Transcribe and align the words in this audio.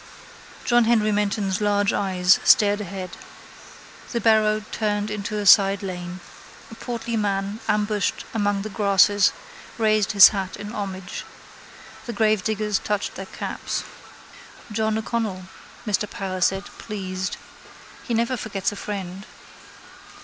John 0.65 0.85
Henry 0.85 1.11
Menton's 1.11 1.61
large 1.61 1.93
eyes 1.93 2.39
stared 2.43 2.81
ahead. 2.81 3.11
The 4.13 4.19
barrow 4.19 4.61
turned 4.71 5.11
into 5.11 5.37
a 5.37 5.45
side 5.45 5.83
lane. 5.83 6.21
A 6.71 6.73
portly 6.73 7.15
man, 7.15 7.59
ambushed 7.67 8.25
among 8.33 8.63
the 8.63 8.69
grasses, 8.69 9.31
raised 9.77 10.13
his 10.13 10.29
hat 10.29 10.57
in 10.57 10.71
homage. 10.71 11.23
The 12.07 12.13
gravediggers 12.13 12.79
touched 12.79 13.13
their 13.13 13.27
caps. 13.27 13.83
—John 14.71 14.97
O'Connell, 14.97 15.43
Mr 15.85 16.09
Power 16.09 16.41
said 16.41 16.65
pleased. 16.79 17.37
He 18.01 18.15
never 18.15 18.35
forgets 18.35 18.71
a 18.71 18.75
friend. 18.75 19.27